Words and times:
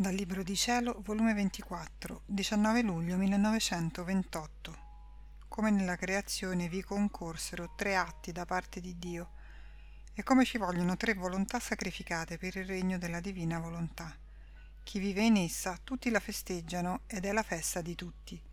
Dal 0.00 0.14
Libro 0.14 0.44
di 0.44 0.54
Cielo, 0.54 1.00
volume 1.04 1.34
24, 1.34 2.22
19 2.24 2.82
luglio 2.82 3.16
1928. 3.16 4.78
Come 5.48 5.72
nella 5.72 5.96
creazione 5.96 6.68
vi 6.68 6.84
concorsero 6.84 7.74
tre 7.76 7.96
atti 7.96 8.30
da 8.30 8.44
parte 8.44 8.80
di 8.80 8.96
Dio 8.96 9.30
e 10.14 10.22
come 10.22 10.44
ci 10.44 10.56
vogliono 10.56 10.96
tre 10.96 11.14
volontà 11.14 11.58
sacrificate 11.58 12.38
per 12.38 12.54
il 12.54 12.64
regno 12.64 12.96
della 12.96 13.18
divina 13.18 13.58
volontà. 13.58 14.16
Chi 14.84 15.00
vive 15.00 15.24
in 15.24 15.36
essa, 15.36 15.76
tutti 15.82 16.10
la 16.10 16.20
festeggiano 16.20 17.00
ed 17.08 17.24
è 17.24 17.32
la 17.32 17.42
festa 17.42 17.80
di 17.80 17.96
tutti. 17.96 18.47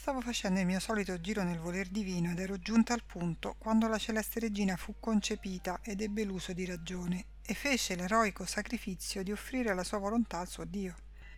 Stavo 0.00 0.20
facendo 0.20 0.60
il 0.60 0.64
mio 0.64 0.78
solito 0.78 1.20
giro 1.20 1.42
nel 1.42 1.58
voler 1.58 1.88
divino 1.88 2.30
ed 2.30 2.38
ero 2.38 2.56
giunta 2.56 2.94
al 2.94 3.02
punto 3.02 3.56
quando 3.58 3.88
la 3.88 3.98
celeste 3.98 4.38
regina 4.38 4.76
fu 4.76 4.94
concepita 5.00 5.80
ed 5.82 6.00
ebbe 6.00 6.22
l'uso 6.22 6.52
di 6.52 6.64
ragione 6.64 7.24
e 7.42 7.52
fece 7.52 7.96
l'eroico 7.96 8.46
sacrificio 8.46 9.24
di 9.24 9.32
offrire 9.32 9.74
la 9.74 9.82
sua 9.82 9.98
volontà 9.98 10.38
al 10.38 10.46
suo 10.46 10.64
Dio, 10.64 10.94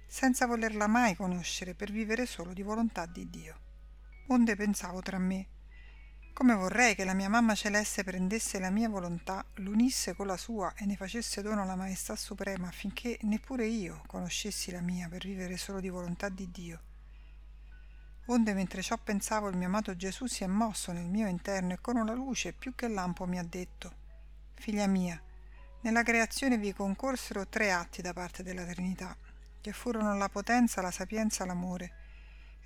senza 0.07 0.47
volerla 0.47 0.87
mai 0.87 1.17
conoscere 1.17 1.75
per 1.75 1.91
vivere 1.91 2.27
solo 2.27 2.53
di 2.53 2.61
volontà 2.61 3.07
di 3.07 3.31
Dio. 3.31 3.59
Onde 4.27 4.55
pensavo 4.57 5.01
tra 5.01 5.19
me, 5.19 5.49
come 6.35 6.55
vorrei 6.55 6.95
che 6.95 7.05
la 7.05 7.15
mia 7.15 7.31
mamma 7.31 7.55
celeste 7.55 8.05
prendesse 8.05 8.59
la 8.59 8.71
mia 8.71 8.91
volontà, 8.91 9.43
l'unisse 9.55 10.15
con 10.15 10.27
la 10.27 10.37
sua 10.37 10.75
e 10.77 10.85
ne 10.85 10.97
facesse 10.97 11.41
dono 11.41 11.63
alla 11.63 11.77
Maestà 11.77 12.15
Suprema 12.15 12.69
affinché 12.69 13.19
neppure 13.23 13.65
io 13.65 14.03
conoscessi 14.07 14.71
la 14.71 14.83
mia 14.83 15.09
per 15.09 15.25
vivere 15.25 15.57
solo 15.57 15.81
di 15.81 15.89
volontà 15.89 16.29
di 16.29 16.51
Dio 16.51 16.83
onde 18.33 18.55
mentre 18.55 18.81
ciò 18.81 18.97
pensavo 18.97 19.49
il 19.49 19.57
mio 19.57 19.67
amato 19.67 19.97
Gesù 19.97 20.27
si 20.27 20.45
è 20.45 20.47
mosso 20.47 20.93
nel 20.93 21.07
mio 21.07 21.27
interno 21.27 21.73
e 21.73 21.81
con 21.81 21.97
una 21.97 22.15
luce 22.15 22.53
più 22.53 22.75
che 22.77 22.87
lampo 22.87 23.27
mi 23.27 23.39
ha 23.39 23.43
detto 23.43 23.93
Figlia 24.55 24.87
mia, 24.87 25.21
nella 25.81 26.03
creazione 26.03 26.59
vi 26.59 26.73
concorsero 26.73 27.49
tre 27.49 27.73
atti 27.73 28.03
da 28.03 28.13
parte 28.13 28.43
della 28.43 28.65
Trinità, 28.67 29.17
che 29.61 29.73
furono 29.73 30.15
la 30.17 30.29
potenza, 30.29 30.83
la 30.83 30.91
sapienza, 30.91 31.47
l'amore, 31.47 31.93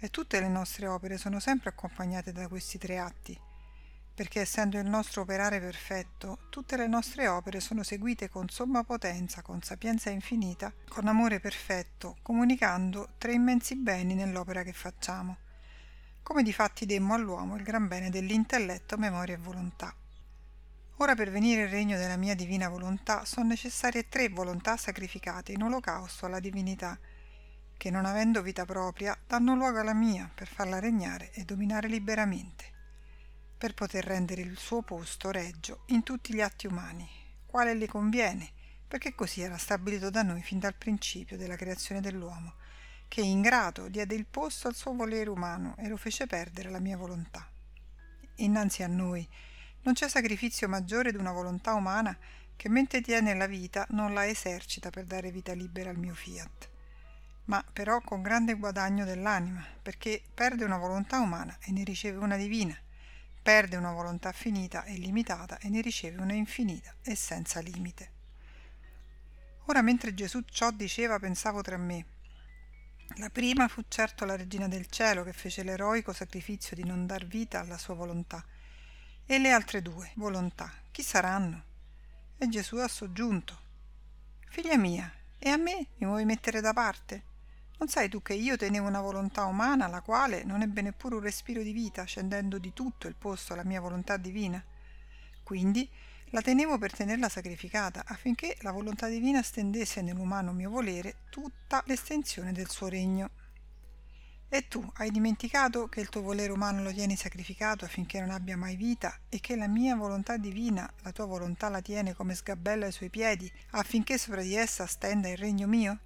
e 0.01 0.11
tutte 0.11 0.41
le 0.41 0.49
nostre 0.49 0.89
opere 0.89 1.17
sono 1.17 1.39
sempre 1.39 1.71
accompagnate 1.71 2.33
da 2.33 2.49
questi 2.49 2.77
tre 2.77 2.99
atti, 2.99 3.41
perché 4.13 4.41
essendo 4.41 4.77
il 4.77 4.87
nostro 4.87 5.23
operare 5.23 5.61
perfetto, 5.61 6.41
tutte 6.51 6.77
le 6.77 6.89
nostre 6.89 7.29
opere 7.29 7.61
sono 7.61 7.85
seguite 7.85 8.29
con 8.29 8.49
somma 8.49 8.83
potenza, 8.83 9.41
con 9.41 9.63
sapienza 9.63 10.11
infinita, 10.11 10.73
con 10.89 11.07
amore 11.07 11.39
perfetto, 11.39 12.17
comunicando 12.23 13.11
tre 13.19 13.35
immensi 13.35 13.77
beni 13.77 14.15
nell'opera 14.15 14.65
che 14.65 14.73
facciamo 14.73 15.44
come 16.25 16.43
difatti 16.43 16.87
demmo 16.87 17.13
all'uomo 17.13 17.55
il 17.55 17.63
gran 17.63 17.87
bene 17.87 18.09
dell'intelletto, 18.09 18.97
memoria 18.97 19.35
e 19.35 19.39
volontà. 19.39 19.95
Ora 20.97 21.15
per 21.15 21.31
venire 21.31 21.65
il 21.65 21.69
regno 21.69 21.99
della 21.99 22.17
mia 22.17 22.35
divina 22.35 22.69
volontà 22.71 23.27
sono 23.27 23.47
necessarie 23.47 24.09
tre 24.09 24.31
volontà 24.31 24.79
sacrificate 24.79 25.53
in 25.53 25.63
olocausto 25.63 26.25
alla 26.25 26.41
divinità, 26.41 26.99
che 27.77 27.91
non 27.91 28.07
avendo 28.07 28.41
vita 28.41 28.65
propria 28.65 29.17
danno 29.27 29.55
luogo 29.55 29.81
alla 29.81 29.93
mia 29.93 30.31
per 30.35 30.49
farla 30.49 30.79
regnare 30.79 31.31
e 31.33 31.45
dominare 31.45 31.89
liberamente, 31.89 32.65
per 33.59 33.75
poter 33.75 34.05
rendere 34.05 34.41
il 34.41 34.57
suo 34.57 34.81
posto 34.81 35.31
reggio 35.31 35.83
in 35.89 36.03
tutti 36.03 36.33
gli 36.33 36.41
atti 36.41 36.67
umani, 36.67 37.07
quale 37.45 37.75
le 37.75 37.87
conviene, 37.87 38.51
perché 38.89 39.15
così 39.15 39.43
era 39.43 39.59
stabilito 39.59 40.09
da 40.09 40.23
noi 40.23 40.41
fin 40.41 40.59
dal 40.59 40.75
principio 40.75 41.37
della 41.37 41.57
creazione 41.57 42.01
dell'uomo, 42.01 42.55
che 43.15 43.21
ingrato 43.21 43.87
diede 43.87 44.17
il 44.17 44.27
posto 44.27 44.67
al 44.67 44.75
suo 44.75 44.93
volere 44.93 45.31
umano 45.31 45.77
e 45.79 45.87
lo 45.87 45.97
fece 45.97 46.27
perdere 46.27 46.69
la 46.69 46.81
mia 46.81 46.97
volontà. 46.97 47.49
Innanzi 48.39 48.83
a 48.83 48.89
noi 48.89 49.25
non 49.83 49.95
c'è 49.95 50.09
sacrificio 50.09 50.67
maggiore 50.67 51.13
d'una 51.13 51.31
volontà 51.31 51.75
umana 51.75 52.19
che 52.57 52.69
mentre 52.69 53.01
tiene 53.03 53.33
la 53.37 53.47
vita 53.47 53.87
non 53.91 54.15
la 54.15 54.27
esercita 54.27 54.91
per 54.91 55.05
dare 55.05 55.31
vita 55.31 55.53
libera 55.53 55.91
al 55.91 55.97
mio 55.97 56.13
fiat, 56.13 56.69
ma 57.45 57.65
però 57.73 58.01
con 58.01 58.21
grande 58.21 58.55
guadagno 58.55 59.05
dell'anima, 59.05 59.65
perché 59.81 60.21
perde 60.35 60.65
una 60.65 60.79
volontà 60.79 61.21
umana 61.21 61.57
e 61.61 61.71
ne 61.71 61.85
riceve 61.85 62.19
una 62.19 62.37
divina, 62.37 62.77
perde 63.41 63.77
una 63.77 63.93
volontà 63.93 64.33
finita 64.33 64.83
e 64.83 64.95
limitata 64.95 65.59
e 65.59 65.69
ne 65.69 65.81
riceve 65.83 66.21
una 66.21 66.33
infinita 66.33 66.93
e 67.01 67.15
senza 67.15 67.61
limite. 67.61 68.11
Ora 69.67 69.83
mentre 69.83 70.15
Gesù 70.15 70.41
ciò 70.41 70.73
diceva 70.73 71.21
pensavo 71.21 71.63
tra 71.63 71.77
me, 71.77 72.07
la 73.17 73.31
prima 73.31 73.69
fu 73.69 73.85
certo 73.89 74.25
la 74.25 74.37
regina 74.37 74.67
del 74.67 74.87
cielo 74.87 75.23
che 75.23 75.33
fece 75.33 75.63
l'eroico 75.63 76.13
sacrificio 76.13 76.75
di 76.75 76.85
non 76.85 77.07
dar 77.07 77.27
vita 77.27 77.61
alla 77.61 77.79
sua 77.79 77.95
volontà. 77.95 78.45
E 79.27 79.39
le 79.39 79.51
altre 79.51 79.83
due, 79.83 80.13
volontà, 80.17 80.73
chi 80.91 81.03
saranno? 81.03 81.65
E 82.37 82.49
Gesù 82.49 82.77
ha 82.77 82.89
soggiunto. 82.89 83.59
Figlia 84.49 84.77
mia, 84.77 85.11
e 85.39 85.49
a 85.49 85.57
me 85.57 85.89
mi 85.97 86.07
vuoi 86.07 86.25
mettere 86.25 86.61
da 86.61 86.73
parte? 86.73 87.23
Non 87.79 87.89
sai 87.89 88.09
tu 88.09 88.23
che 88.23 88.35
io 88.35 88.57
tenevo 88.57 88.87
una 88.87 89.01
volontà 89.01 89.45
umana 89.45 89.87
la 89.87 90.01
quale 90.01 90.45
non 90.45 90.63
ebbe 90.63 90.81
neppure 90.83 91.17
un 91.17 91.21
respiro 91.21 91.63
di 91.63 91.73
vita, 91.73 92.05
scendendo 92.05 92.59
di 92.59 92.73
tutto 92.73 93.09
il 93.09 93.15
posto 93.15 93.53
alla 93.53 93.65
mia 93.65 93.81
volontà 93.81 94.17
divina? 94.17 94.63
Quindi 95.43 95.89
la 96.35 96.43
tenevo 96.43 96.79
per 96.79 96.93
tenerla 96.93 97.29
sacrificata 97.29 98.03
affinché 98.05 98.57
la 98.63 98.73
volontà 98.73 99.07
divina 99.07 99.41
stendesse 99.41 100.03
nell'umano 100.03 100.51
mio 100.51 100.69
volere 100.69 101.19
tutta 101.31 101.81
l'estensione 101.87 102.51
del 102.51 102.69
suo 102.69 102.89
regno. 102.89 103.31
E 104.49 104.67
tu 104.67 104.85
hai 104.95 105.13
dimenticato 105.13 105.87
che 105.87 106.01
il 106.01 106.09
tuo 106.09 106.23
volere 106.23 106.51
umano 106.51 106.83
lo 106.83 106.93
tieni 106.93 107.15
sacrificato 107.15 107.85
affinché 107.85 108.19
non 108.19 108.31
abbia 108.31 108.57
mai 108.57 108.75
vita 108.75 109.17
e 109.29 109.39
che 109.39 109.55
la 109.55 109.69
mia 109.69 109.95
volontà 109.95 110.37
divina, 110.37 110.93
la 111.03 111.13
tua 111.13 111.27
volontà 111.27 111.69
la 111.69 111.81
tiene 111.81 112.15
come 112.15 112.35
sgabella 112.35 112.87
ai 112.87 112.93
suoi 112.93 113.11
piedi 113.11 113.51
affinché 113.71 114.19
sopra 114.19 114.43
di 114.43 114.57
essa 114.57 114.87
stenda 114.87 115.29
il 115.29 115.37
regno 115.37 115.69
mio? 115.69 115.99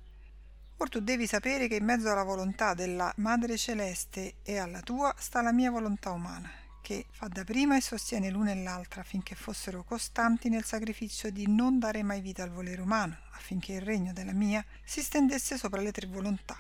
Or 0.77 0.91
tu 0.91 1.01
devi 1.01 1.27
sapere 1.27 1.69
che 1.69 1.77
in 1.77 1.87
mezzo 1.87 2.11
alla 2.11 2.23
volontà 2.23 2.75
della 2.75 3.11
Madre 3.17 3.57
Celeste 3.57 4.35
e 4.43 4.59
alla 4.59 4.83
tua 4.83 5.15
sta 5.17 5.41
la 5.41 5.53
mia 5.53 5.71
volontà 5.71 6.11
umana, 6.11 6.51
che 6.89 7.05
fa 7.11 7.29
da 7.29 7.45
prima 7.45 7.77
e 7.77 7.83
sostiene 7.83 8.31
l'una 8.31 8.53
e 8.53 8.63
l'altra 8.63 9.03
affinché 9.03 9.35
fossero 9.35 9.85
costanti 9.85 10.49
nel 10.49 10.65
sacrificio 10.65 11.29
di 11.29 11.47
non 11.47 11.79
dare 11.79 12.03
mai 12.03 12.23
vita 12.23 12.43
al 12.43 12.51
volere 12.51 12.81
umano, 12.81 13.15
affinché 13.33 13.75
il 13.75 13.83
regno 13.83 14.15
della 14.15 14.33
mia 14.33 14.65
si 14.85 15.03
stendesse 15.03 15.59
sopra 15.59 15.83
le 15.83 15.93
tre 15.93 16.07
volontà, 16.07 16.57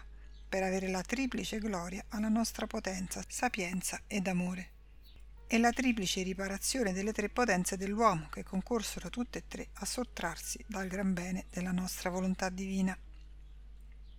per 0.47 0.63
avere 0.63 0.89
la 0.91 1.01
triplice 1.01 1.59
gloria 1.59 2.05
alla 2.09 2.29
nostra 2.29 2.67
potenza, 2.67 3.25
sapienza 3.27 4.03
ed 4.07 4.27
amore, 4.27 4.73
e 5.47 5.57
la 5.57 5.73
triplice 5.73 6.23
riparazione 6.23 6.93
delle 6.93 7.13
tre 7.13 7.31
potenze 7.31 7.79
dell'uomo 7.79 8.29
che 8.29 8.45
concorsero 8.45 9.09
tutte 9.09 9.39
e 9.39 9.45
tre 9.49 9.69
a 9.77 9.87
sottrarsi 9.87 10.63
dal 10.67 10.89
gran 10.89 11.15
bene 11.15 11.47
della 11.49 11.73
nostra 11.73 12.11
volontà 12.11 12.51
divina. 12.51 12.95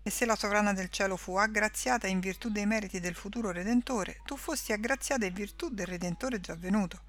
E 0.01 0.09
se 0.09 0.25
la 0.25 0.35
sovrana 0.35 0.73
del 0.73 0.89
cielo 0.89 1.17
fu 1.17 1.35
aggraziata 1.35 2.07
in 2.07 2.19
virtù 2.19 2.49
dei 2.49 2.65
meriti 2.65 2.99
del 2.99 3.15
futuro 3.15 3.51
Redentore, 3.51 4.21
tu 4.23 4.37
fossi 4.37 4.71
aggraziata 4.71 5.25
in 5.25 5.33
virtù 5.33 5.69
del 5.69 5.87
Redentore 5.87 6.39
già 6.39 6.55
venuto. 6.55 7.01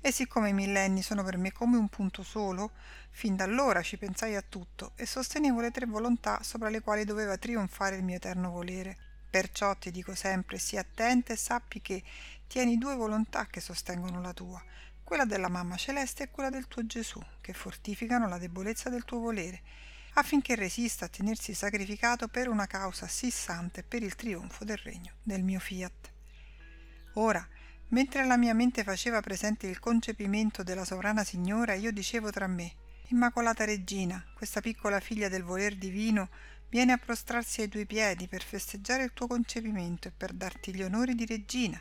E 0.00 0.12
siccome 0.12 0.50
i 0.50 0.54
millenni 0.54 1.02
sono 1.02 1.24
per 1.24 1.36
me 1.36 1.50
come 1.50 1.76
un 1.76 1.88
punto 1.88 2.22
solo, 2.22 2.70
fin 3.10 3.34
da 3.34 3.42
allora 3.42 3.82
ci 3.82 3.96
pensai 3.96 4.36
a 4.36 4.44
tutto 4.48 4.92
e 4.94 5.06
sostenevo 5.06 5.60
le 5.60 5.72
tre 5.72 5.86
volontà 5.86 6.40
sopra 6.44 6.68
le 6.68 6.80
quali 6.80 7.04
doveva 7.04 7.36
trionfare 7.36 7.96
il 7.96 8.04
mio 8.04 8.14
eterno 8.14 8.50
volere. 8.50 8.96
Perciò 9.28 9.74
ti 9.74 9.90
dico 9.90 10.14
sempre, 10.14 10.58
sii 10.58 10.78
attenta 10.78 11.32
e 11.32 11.36
sappi 11.36 11.80
che 11.80 12.04
tieni 12.46 12.78
due 12.78 12.94
volontà 12.94 13.46
che 13.46 13.60
sostengono 13.60 14.20
la 14.20 14.32
tua, 14.32 14.62
quella 15.02 15.24
della 15.24 15.48
mamma 15.48 15.76
celeste 15.76 16.22
e 16.22 16.30
quella 16.30 16.50
del 16.50 16.68
tuo 16.68 16.86
Gesù, 16.86 17.20
che 17.40 17.52
fortificano 17.52 18.28
la 18.28 18.38
debolezza 18.38 18.88
del 18.88 19.04
tuo 19.04 19.18
volere 19.18 19.62
affinché 20.18 20.54
resista 20.54 21.04
a 21.04 21.08
tenersi 21.08 21.52
sacrificato 21.52 22.28
per 22.28 22.48
una 22.48 22.66
causa 22.66 23.06
sì 23.06 23.30
santa 23.30 23.80
e 23.80 23.82
per 23.82 24.02
il 24.02 24.14
trionfo 24.14 24.64
del 24.64 24.78
regno 24.78 25.12
del 25.22 25.42
mio 25.42 25.60
fiat. 25.60 26.12
Ora, 27.14 27.46
mentre 27.88 28.24
la 28.24 28.38
mia 28.38 28.54
mente 28.54 28.82
faceva 28.82 29.20
presente 29.20 29.66
il 29.66 29.78
concepimento 29.78 30.62
della 30.62 30.86
sovrana 30.86 31.22
signora, 31.22 31.74
io 31.74 31.92
dicevo 31.92 32.30
tra 32.30 32.46
me, 32.46 32.74
Immacolata 33.08 33.64
Regina, 33.64 34.24
questa 34.34 34.60
piccola 34.60 35.00
figlia 35.00 35.28
del 35.28 35.44
voler 35.44 35.76
divino, 35.76 36.30
viene 36.70 36.92
a 36.92 36.98
prostrarsi 36.98 37.60
ai 37.60 37.68
tuoi 37.68 37.86
piedi 37.86 38.26
per 38.26 38.42
festeggiare 38.42 39.04
il 39.04 39.12
tuo 39.12 39.26
concepimento 39.26 40.08
e 40.08 40.12
per 40.16 40.32
darti 40.32 40.74
gli 40.74 40.82
onori 40.82 41.14
di 41.14 41.26
regina, 41.26 41.80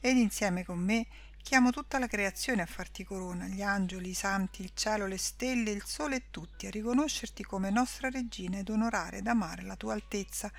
ed 0.00 0.16
insieme 0.16 0.64
con 0.64 0.78
me 0.78 1.06
Chiamo 1.44 1.70
tutta 1.70 1.98
la 1.98 2.06
creazione 2.06 2.62
a 2.62 2.66
farti 2.66 3.04
corona, 3.04 3.46
gli 3.46 3.60
angeli, 3.60 4.08
i 4.08 4.14
santi, 4.14 4.62
il 4.62 4.70
cielo, 4.72 5.06
le 5.06 5.18
stelle, 5.18 5.72
il 5.72 5.84
sole 5.84 6.16
e 6.16 6.22
tutti, 6.30 6.66
a 6.66 6.70
riconoscerti 6.70 7.42
come 7.44 7.68
nostra 7.68 8.08
regina 8.08 8.58
ed 8.58 8.70
onorare 8.70 9.18
ed 9.18 9.26
amare 9.26 9.62
la 9.62 9.76
tua 9.76 9.92
altezza 9.92 10.50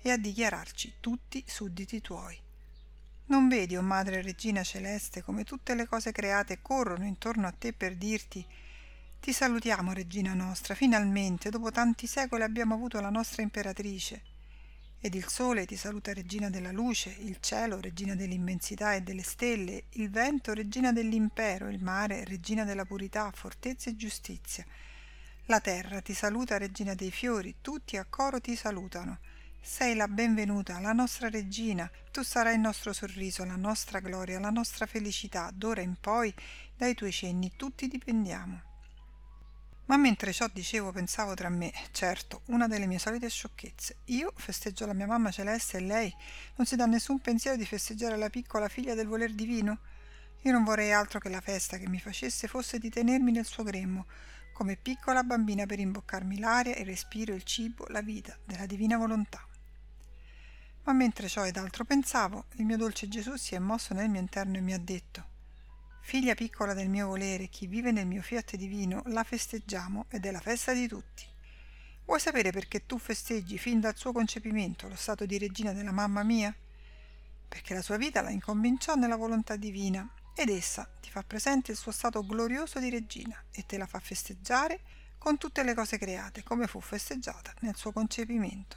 e 0.00 0.10
a 0.10 0.16
dichiararci 0.16 0.94
tutti 0.98 1.44
sudditi 1.46 2.00
tuoi. 2.00 2.40
Non 3.26 3.48
vedi, 3.48 3.76
o 3.76 3.80
oh 3.80 3.82
Madre 3.82 4.22
Regina 4.22 4.62
Celeste, 4.62 5.22
come 5.22 5.44
tutte 5.44 5.74
le 5.74 5.86
cose 5.86 6.10
create 6.10 6.62
corrono 6.62 7.04
intorno 7.04 7.46
a 7.46 7.52
te 7.52 7.74
per 7.74 7.94
dirti 7.94 8.44
Ti 9.20 9.30
salutiamo, 9.30 9.92
Regina 9.92 10.32
nostra, 10.32 10.74
finalmente, 10.74 11.50
dopo 11.50 11.70
tanti 11.70 12.06
secoli 12.06 12.44
abbiamo 12.44 12.72
avuto 12.72 12.98
la 12.98 13.10
nostra 13.10 13.42
imperatrice 13.42 14.32
ed 15.04 15.14
il 15.14 15.28
sole 15.28 15.66
ti 15.66 15.76
saluta 15.76 16.14
regina 16.14 16.48
della 16.48 16.72
luce, 16.72 17.14
il 17.18 17.36
cielo 17.38 17.78
regina 17.78 18.14
dell'immensità 18.14 18.94
e 18.94 19.02
delle 19.02 19.22
stelle, 19.22 19.84
il 19.96 20.08
vento 20.08 20.54
regina 20.54 20.92
dell'impero, 20.92 21.68
il 21.68 21.84
mare 21.84 22.24
regina 22.24 22.64
della 22.64 22.86
purità, 22.86 23.30
fortezza 23.34 23.90
e 23.90 23.96
giustizia, 23.96 24.64
La 25.44 25.60
terra 25.60 26.00
ti 26.00 26.14
saluta, 26.14 26.56
regina 26.56 26.94
dei 26.94 27.10
fiori, 27.10 27.56
tutti 27.60 27.98
a 27.98 28.06
coro 28.08 28.40
ti 28.40 28.56
salutano. 28.56 29.18
Sei 29.60 29.94
la 29.94 30.08
benvenuta, 30.08 30.80
la 30.80 30.92
nostra 30.92 31.28
regina, 31.28 31.90
tu 32.10 32.22
sarai 32.22 32.54
il 32.54 32.60
nostro 32.60 32.94
sorriso, 32.94 33.44
la 33.44 33.56
nostra 33.56 34.00
gloria, 34.00 34.40
la 34.40 34.48
nostra 34.48 34.86
felicità, 34.86 35.50
d'ora 35.52 35.82
in 35.82 35.96
poi 36.00 36.32
dai 36.74 36.94
tuoi 36.94 37.12
cenni 37.12 37.52
tutti 37.56 37.88
dipendiamo. 37.88 38.73
Ma 39.86 39.98
mentre 39.98 40.32
ciò 40.32 40.48
dicevo 40.50 40.92
pensavo 40.92 41.34
tra 41.34 41.50
me, 41.50 41.70
certo, 41.90 42.40
una 42.46 42.66
delle 42.66 42.86
mie 42.86 42.98
solite 42.98 43.28
sciocchezze. 43.28 43.98
Io 44.06 44.32
festeggio 44.34 44.86
la 44.86 44.94
mia 44.94 45.06
mamma 45.06 45.30
celeste 45.30 45.76
e 45.76 45.80
lei 45.80 46.14
non 46.56 46.66
si 46.66 46.74
dà 46.74 46.86
nessun 46.86 47.20
pensiero 47.20 47.56
di 47.58 47.66
festeggiare 47.66 48.16
la 48.16 48.30
piccola 48.30 48.68
figlia 48.68 48.94
del 48.94 49.06
voler 49.06 49.34
divino? 49.34 49.80
Io 50.42 50.52
non 50.52 50.64
vorrei 50.64 50.92
altro 50.92 51.18
che 51.18 51.28
la 51.28 51.42
festa 51.42 51.76
che 51.76 51.88
mi 51.88 52.00
facesse 52.00 52.48
fosse 52.48 52.78
di 52.78 52.88
tenermi 52.88 53.30
nel 53.30 53.44
suo 53.44 53.62
grembo, 53.62 54.06
come 54.54 54.76
piccola 54.76 55.22
bambina 55.22 55.66
per 55.66 55.78
imboccarmi 55.78 56.38
l'aria, 56.38 56.76
il 56.76 56.86
respiro, 56.86 57.34
il 57.34 57.42
cibo, 57.42 57.84
la 57.88 58.00
vita 58.00 58.38
della 58.44 58.66
divina 58.66 58.96
volontà. 58.96 59.46
Ma 60.84 60.92
mentre 60.94 61.28
ciò 61.28 61.46
ed 61.46 61.58
altro 61.58 61.84
pensavo, 61.84 62.46
il 62.52 62.64
mio 62.64 62.78
dolce 62.78 63.08
Gesù 63.08 63.36
si 63.36 63.54
è 63.54 63.58
mosso 63.58 63.92
nel 63.92 64.08
mio 64.08 64.20
interno 64.20 64.56
e 64.56 64.60
mi 64.60 64.72
ha 64.72 64.78
detto 64.78 65.32
Figlia 66.06 66.34
piccola 66.34 66.74
del 66.74 66.90
mio 66.90 67.06
volere, 67.06 67.48
chi 67.48 67.66
vive 67.66 67.90
nel 67.90 68.06
mio 68.06 68.20
fiat 68.20 68.56
divino, 68.56 69.02
la 69.06 69.24
festeggiamo 69.24 70.04
ed 70.10 70.26
è 70.26 70.30
la 70.30 70.38
festa 70.38 70.74
di 70.74 70.86
tutti. 70.86 71.24
Vuoi 72.04 72.20
sapere 72.20 72.52
perché 72.52 72.84
tu 72.84 72.98
festeggi 72.98 73.56
fin 73.56 73.80
dal 73.80 73.96
suo 73.96 74.12
concepimento 74.12 74.86
lo 74.86 74.96
stato 74.96 75.24
di 75.24 75.38
regina 75.38 75.72
della 75.72 75.92
mamma 75.92 76.22
mia? 76.22 76.54
Perché 77.48 77.72
la 77.72 77.80
sua 77.80 77.96
vita 77.96 78.20
la 78.20 78.28
incominciò 78.28 78.94
nella 78.96 79.16
volontà 79.16 79.56
divina 79.56 80.06
ed 80.36 80.50
essa 80.50 80.86
ti 81.00 81.08
fa 81.08 81.22
presente 81.22 81.72
il 81.72 81.78
suo 81.78 81.90
stato 81.90 82.24
glorioso 82.24 82.78
di 82.78 82.90
regina 82.90 83.42
e 83.50 83.64
te 83.64 83.78
la 83.78 83.86
fa 83.86 83.98
festeggiare 83.98 84.80
con 85.16 85.38
tutte 85.38 85.62
le 85.62 85.72
cose 85.72 85.96
create 85.96 86.42
come 86.42 86.66
fu 86.66 86.80
festeggiata 86.80 87.54
nel 87.60 87.76
suo 87.76 87.92
concepimento. 87.92 88.76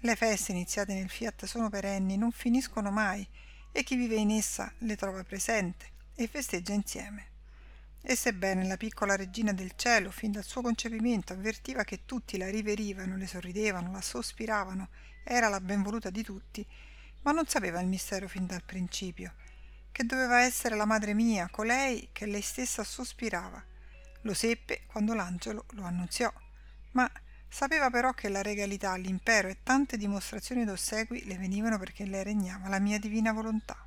Le 0.00 0.16
feste 0.16 0.50
iniziate 0.50 0.92
nel 0.92 1.08
fiat 1.08 1.44
sono 1.44 1.70
perenni, 1.70 2.16
non 2.16 2.32
finiscono 2.32 2.90
mai 2.90 3.26
e 3.70 3.84
chi 3.84 3.94
vive 3.94 4.16
in 4.16 4.32
essa 4.32 4.70
le 4.78 4.96
trova 4.96 5.22
presente 5.22 5.92
e 6.14 6.26
festeggia 6.26 6.72
insieme. 6.72 7.32
E 8.02 8.16
sebbene 8.16 8.66
la 8.66 8.76
piccola 8.76 9.16
regina 9.16 9.52
del 9.52 9.72
cielo 9.76 10.10
fin 10.10 10.32
dal 10.32 10.44
suo 10.44 10.62
concepimento 10.62 11.32
avvertiva 11.32 11.84
che 11.84 12.04
tutti 12.04 12.36
la 12.36 12.50
riverivano, 12.50 13.16
le 13.16 13.26
sorridevano, 13.26 13.90
la 13.90 14.00
sospiravano, 14.00 14.88
era 15.24 15.48
la 15.48 15.60
benvoluta 15.60 16.10
di 16.10 16.22
tutti, 16.22 16.66
ma 17.22 17.32
non 17.32 17.46
sapeva 17.46 17.80
il 17.80 17.86
mistero 17.86 18.28
fin 18.28 18.46
dal 18.46 18.62
principio, 18.62 19.34
che 19.90 20.04
doveva 20.04 20.40
essere 20.42 20.76
la 20.76 20.84
madre 20.84 21.14
mia, 21.14 21.48
colei 21.48 22.10
che 22.12 22.26
lei 22.26 22.42
stessa 22.42 22.84
sospirava. 22.84 23.62
Lo 24.22 24.34
seppe 24.34 24.82
quando 24.86 25.14
l'angelo 25.14 25.64
lo 25.70 25.84
annunziò, 25.84 26.32
ma 26.92 27.10
Sapeva 27.54 27.88
però 27.88 28.12
che 28.14 28.28
la 28.28 28.42
regalità, 28.42 28.96
l'impero 28.96 29.46
e 29.46 29.58
tante 29.62 29.96
dimostrazioni 29.96 30.64
d'ossequi 30.64 31.24
le 31.24 31.38
venivano 31.38 31.78
perché 31.78 32.04
lei 32.04 32.24
regnava 32.24 32.66
la 32.66 32.80
mia 32.80 32.98
divina 32.98 33.30
volontà. 33.30 33.86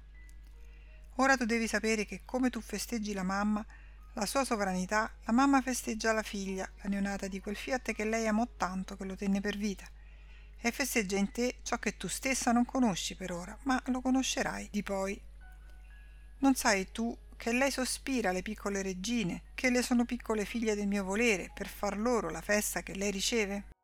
Ora 1.20 1.36
tu 1.36 1.46
devi 1.46 1.68
sapere 1.68 2.06
che 2.06 2.22
come 2.26 2.52
tu 2.52 2.62
festeggi 2.62 3.14
la 3.14 3.24
mamma, 3.24 3.66
la 4.14 4.26
sua 4.28 4.46
sovranità, 4.46 5.12
la 5.26 5.34
mamma 5.34 5.62
festeggia 5.62 6.12
la 6.12 6.22
figlia, 6.22 6.70
la 6.82 6.90
neonata 6.90 7.28
di 7.28 7.40
quel 7.40 7.56
fiat 7.56 7.92
che 7.94 8.06
lei 8.06 8.28
amò 8.28 8.48
tanto 8.56 8.96
che 8.96 9.04
lo 9.04 9.16
tenne 9.16 9.42
per 9.42 9.58
vita, 9.58 9.88
e 10.60 10.72
festeggia 10.72 11.18
in 11.18 11.32
te 11.32 11.56
ciò 11.64 11.80
che 11.80 11.98
tu 11.98 12.08
stessa 12.08 12.52
non 12.52 12.66
conosci 12.66 13.16
per 13.16 13.32
ora, 13.32 13.58
ma 13.64 13.82
lo 13.88 14.02
conoscerai 14.02 14.68
di 14.72 14.84
poi. 14.84 15.20
Non 16.40 16.54
sai 16.54 16.92
tu 16.92 17.18
che 17.36 17.52
lei 17.52 17.72
sospira 17.72 18.30
alle 18.30 18.44
piccole 18.44 18.84
regine, 18.84 19.42
che 19.56 19.72
le 19.72 19.82
sono 19.82 20.06
piccole 20.06 20.46
figlie 20.46 20.76
del 20.76 20.88
mio 20.88 21.04
volere, 21.04 21.52
per 21.52 21.68
far 21.68 21.98
loro 21.98 22.30
la 22.30 22.42
festa 22.42 22.84
che 22.84 22.94
lei 22.94 23.10
riceve? 23.10 23.77